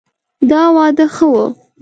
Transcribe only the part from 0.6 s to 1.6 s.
واده ښه ؤ